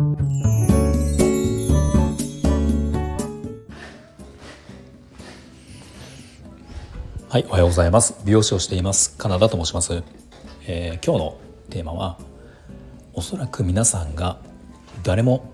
[0.00, 0.06] は
[7.38, 8.18] いおはようございます。
[8.24, 9.14] 美容師をしています。
[9.18, 10.02] カナダと申します、
[10.66, 11.36] えー、今日の
[11.68, 12.18] テーマは
[13.12, 14.38] おそらく皆さんが
[15.02, 15.52] 誰も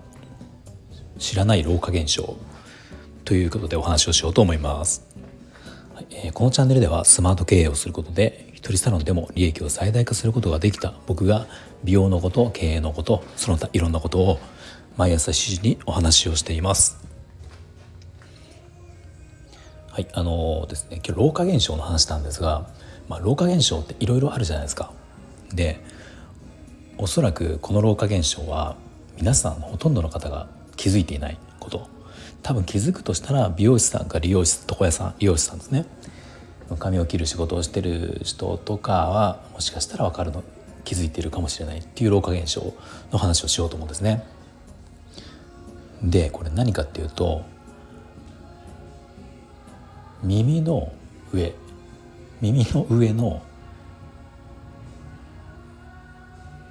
[1.19, 2.37] 知らない老化現象。
[3.25, 5.05] ということでお話をしようと思います、
[5.93, 10.95] はいえー、このチャンネルではスマート経営をすることで一人サロンでも利益を最大化することができた。
[11.05, 11.45] 僕が
[11.83, 14.39] 美容のこと経営のことその他いろんなことを
[14.97, 16.97] 毎朝7時にお話をしています。
[19.91, 22.67] はいあのー、ですね今日老化現象の話なんですが、
[23.07, 24.91] まあ、老化現象っていろいろあるじゃないですか。
[25.53, 25.79] で
[26.97, 28.75] おそらくこの老化現象は
[29.17, 31.87] 皆さんほとんどの方が気づいていないこと。
[32.41, 35.85] 多分気づくとしたら美容師さんか理容師床屋さん理容師さんですね。
[36.75, 40.43] 髪を切る仕事をしてる人とかはもしかしたら分かるの
[40.83, 42.73] 気づいているかもしれないっていう老化現象
[43.11, 44.23] の話をしようと思うんですね。
[46.03, 47.41] でこれ何かっていうと
[50.23, 50.91] 耳の
[51.33, 51.53] 上
[52.41, 53.41] 耳の上の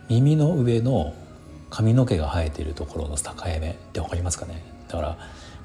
[0.09, 1.15] 耳の上の
[1.69, 4.63] 髪の毛が生えているところの境目って分かりますかね？
[4.89, 5.19] だから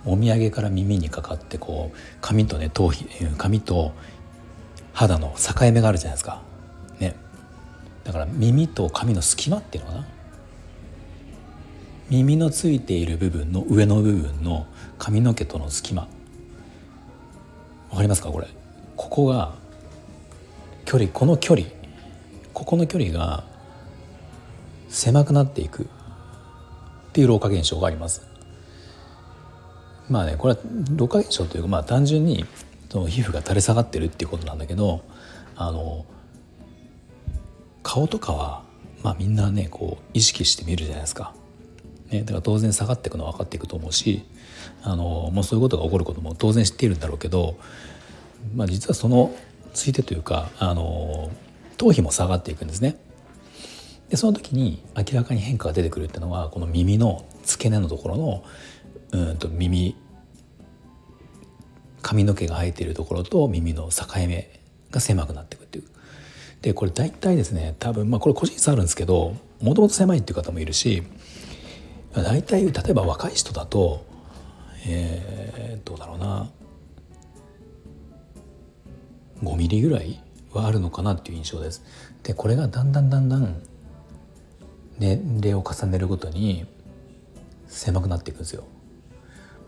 [0.04, 3.06] もみあげから耳にかかってこう髪とね頭皮
[3.38, 3.94] 髪と
[4.94, 6.42] 肌の境目があるじゃないですか。
[7.00, 7.16] ね。
[8.04, 10.08] だから耳と髪の隙間っていうのかな。
[12.10, 16.08] 耳のついている部分の上の部分の髪の毛との隙間。
[17.90, 18.48] わかりますかこれ。
[18.98, 19.54] ここが
[20.86, 21.68] 距離この距離
[22.54, 23.46] ここの距離が
[24.90, 25.88] 狭くなっていくっ
[27.14, 28.28] ていう老化現象があります。
[30.10, 30.60] まあねこれは
[30.96, 32.46] 老化現象というかまあ単純に
[32.92, 35.02] その皮膚が垂れ下がってるっていうことなんだけど
[35.56, 36.06] あの
[37.84, 38.64] 顔とかは
[39.02, 41.34] まあみんなねこう意識して見るじゃないですか。
[42.10, 44.26] ね、だから当然下がっていくのは分かっていくと思うし
[44.84, 47.56] あのもうそういうことが起こることも当然知っているんだろうけど、
[48.54, 49.34] まあ、実はその
[49.74, 51.32] ついてというかあの
[51.78, 52.98] 頭皮も下がっていくんですね。
[54.10, 58.44] でその時に明らかに変化が出てくるっていうのはこの耳の付け根のところの
[59.14, 59.96] うんと耳
[62.02, 64.60] 髪の毛が生えているところと耳の境目
[64.92, 65.86] が狭くなっていくっていう。
[66.62, 71.02] でこれ大体ですね多分まあこれ個人差あるんですけどもともと狭いっていう方もいるし
[72.14, 74.06] 大体例えば若い人だと
[74.86, 76.50] えー、どうだろうな
[79.44, 80.22] 5ミリぐらい
[80.54, 81.84] はあるのかなっていう印象です。
[82.24, 83.62] でこれがだんだんだんだん
[85.00, 86.66] 年齢を重ねるごとに
[87.68, 88.66] 狭くなっていくんですよ。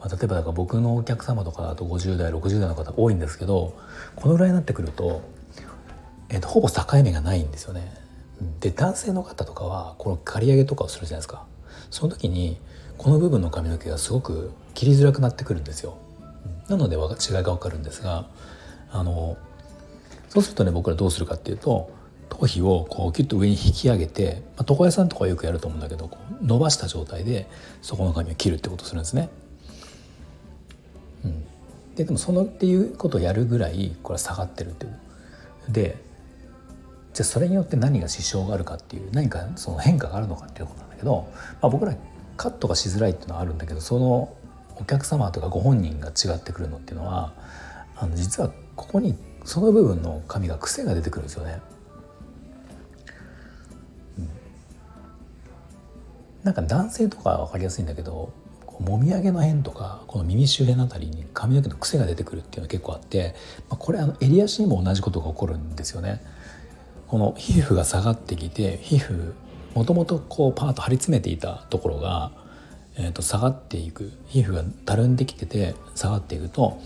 [0.04, 3.74] まあ、例えばだから僕のお客様とかだと50代60代の方多いんですけど
[4.18, 5.22] このぐらいになってくると,、
[6.30, 7.94] えーと、ほぼ境目がないんですよね。
[8.60, 11.46] で男性の方とかはこの刈り上げとかをするじゃないですか
[11.90, 12.60] その時に
[12.98, 15.98] この部分の髪の毛がすごく切りづらくなってくるんですよ。
[16.68, 17.02] なので違い
[17.44, 18.28] が分かるんですが
[18.92, 19.38] あの
[20.30, 21.92] そうするとね僕らどうするかっていうと
[22.30, 27.48] 頭皮をこうキュッと上に引き上げて、まあ、床屋さんとかよくやると思うんだけどこう伸ばした状態で
[27.82, 29.30] そこの髪を切るってことをするんですね。
[31.26, 31.46] うん。
[31.96, 35.00] ででもそのっていうことをやるぐらいこれは下がってるっていう。
[35.70, 35.98] で
[37.14, 41.28] じゃあそれによって何が支障があるかっていう何かその変化があるのかっていうことなんだけど、
[41.62, 41.96] まあ、僕ら
[42.38, 44.36] カットがしづらいっていうのはあるんだけどその
[44.76, 47.34] お客様とかご本人が違ってくるのっていうのは
[47.96, 51.62] あの実はここにその部分の髪が癖が出てくるんですよね。
[54.18, 54.30] うん、
[56.44, 58.34] なんか男性とかは分かりやすいんだけど
[58.84, 63.36] もみあげの辺とかこの耳周辺のあたりに髪の毛の癖が出てくるっていうのが結構あって、
[63.70, 66.22] まあ、これあの襟足にも同じことが起こるんですよね。
[67.08, 69.34] この皮膚が下がってきて皮膚
[69.76, 72.32] もともとこうパーッと張り詰めていたところが、
[72.98, 76.80] えー、と下がっていく皮膚がたるんできてて下がっていくと、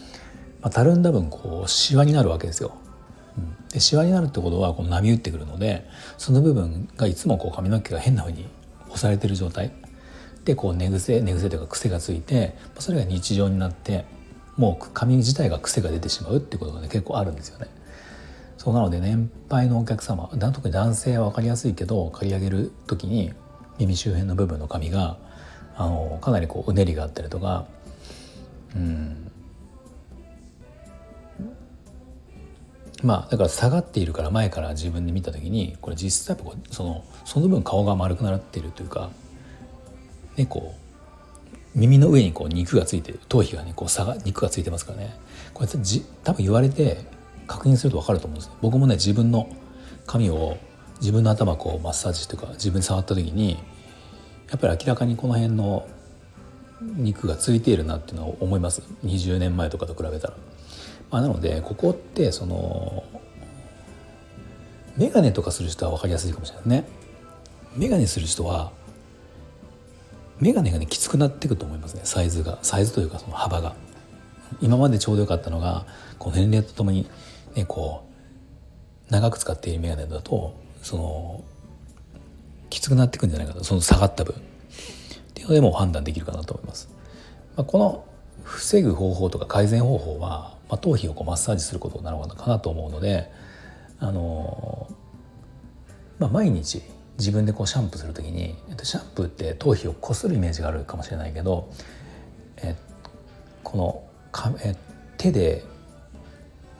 [0.62, 2.76] まあ、たるんだ分こうシワになるわけですよ。
[3.72, 5.88] でシワになるってことはこの波打ってくるので
[6.18, 8.48] その部分がいつもこう髪の毛が変な風に
[8.88, 9.72] 押されてる状態
[10.48, 14.06] でこう寝癖寝癖というか癖がついてそれが日常になって
[14.56, 17.68] もう髪自体が癖が出てしまうっていうことがね結構あるんですよね。
[18.58, 23.34] そうなので年配のお客様特に男性は分かりやすいけど刈り上げる時に
[23.78, 25.18] 耳周辺の部分の髪が
[25.76, 27.66] あのかなりこううねりがあったりとか
[28.74, 29.30] うん
[33.04, 39.12] まあだから下がっているから前から自分で見た時にこれ実際やっぱそのその分顔が丸くなっているというか
[40.38, 45.16] ねこう耳の上にこう肉がついてる頭皮がねこう差が肉がついてますからね
[45.54, 46.98] これじ多分言われて
[47.46, 49.50] 確認すると分かると思うんです僕もね自分の
[50.06, 50.58] 髪を
[51.00, 53.58] 自分の頭こうマッサージというか自分で触った時に
[54.50, 55.88] やっぱり明らかにこの辺の
[56.82, 60.34] 肉がついているなっていうのは思います20年前とかと比べたら。
[61.10, 63.04] まあ、なのでここってその
[64.98, 66.88] 眼鏡とかする人は分かりやすいかもしれないね。
[67.78, 68.72] 眼鏡する人は
[70.40, 73.76] 眼鏡がねきつくなっていくと思いますねサイズがサイズというかその幅が。
[74.62, 75.86] 今までちょうどよかったのが
[76.18, 77.08] こう年齢とともに
[77.56, 78.06] ねこ
[79.10, 81.44] う長く使っている眼鏡だとその
[82.70, 84.40] きつくなっていくんじゃないかとその下がった分っ
[85.34, 86.90] ていうのでも判断できるかなと思います。
[87.56, 88.06] まあ、この
[88.44, 93.32] 防ぐ方法とか改善方法は、まあ、頭皮をこうマッサージすることなのかなと思うので、
[94.00, 94.88] あの
[96.20, 96.82] まあ、毎日
[97.18, 101.70] 自分でこうシャンプーする時にシャンプーって頭皮をこするイメージがあるかもしれないけど
[102.58, 102.76] え
[103.64, 104.76] このかえ
[105.18, 105.64] 手で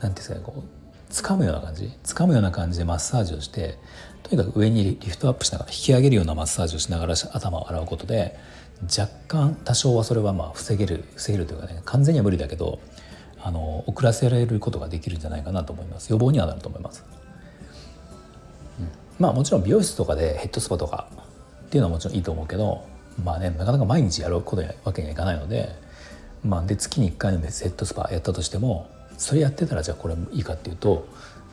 [0.00, 1.90] ていうんですかねこう掴むような感じ？
[2.04, 3.78] 掴むような感じでマッサージをして
[4.22, 8.36] とにかく上にリフトアップしながら引き上げるようなマッサージをしながら頭を洗うことで
[8.82, 12.78] 若干多少はそれはまあ防げる防げるというかね完全には無理だけど
[13.40, 16.10] あの遅らせられることができるんじゃないかなと思います。
[16.10, 17.04] 予防にはなると思います、
[19.18, 21.08] まあもちろん美容室とかでヘッドスパとか
[21.66, 22.84] っていうのはもちろんいいと思うけど
[23.22, 25.70] まあねなかなか毎日やることわけにはいかないので
[26.44, 31.08] まあで月に1回のヘッドスパやったとしてもそれやってたらじゃあこれもいいかっていうと、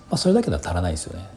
[0.09, 1.27] まあ、それだけでは足らないですよね。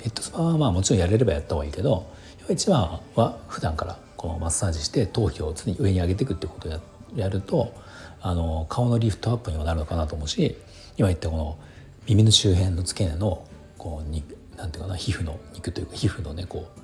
[0.00, 2.06] ヘッドスパはまあもちろんやれればやった方がいいけど
[2.48, 6.80] 一番は普段からこのマッサージして頭皮を常に上に上げていくっていうことを
[7.16, 7.74] やると
[8.20, 10.56] あの顔のリフトアップにもなるのかなと思うし
[10.96, 11.58] 今言ったこの
[12.06, 13.44] 耳の周辺の付け根の
[13.76, 14.22] こうに
[14.56, 16.80] なんていうかな皮膚の肉というか皮膚のねこう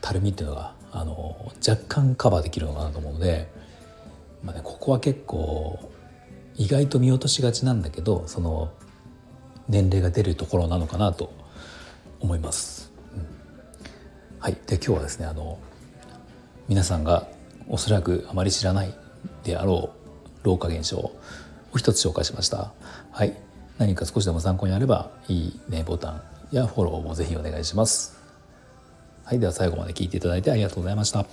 [0.00, 3.48] たるみっていうのがあの若干カバーできるのかなと思うので、
[4.42, 5.90] まあね、ここは結構
[6.56, 8.72] 意外と見落としがちなんだけどその
[9.68, 11.32] 年齢が出るところなのかなと
[12.20, 12.92] 思います。
[13.14, 13.26] うん、
[14.40, 15.58] はいで今日はですねあの
[16.68, 17.28] 皆さんが
[17.68, 18.94] おそらくあまり知らない
[19.44, 21.18] であろう老化現象を
[21.76, 22.72] 一つ紹介しました。
[23.10, 23.36] はい、
[23.78, 26.22] 何か少しでも参考になればいいねボタン
[26.52, 28.16] やフォローもぜひお願いします。
[29.24, 31.26] はい、では最後まで聞いていただいてありがとうございました。